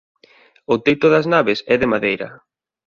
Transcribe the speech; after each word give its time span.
O 0.73 0.75
teito 0.85 1.07
das 1.13 1.29
naves 1.33 1.59
é 1.73 1.75
de 1.81 1.87
madeira. 1.93 2.27